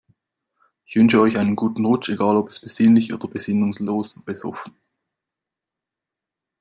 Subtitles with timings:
[0.87, 4.75] Ich wünsche euch einen guten Rutsch, egal ob besinnlich oder besinnungslos besoffen.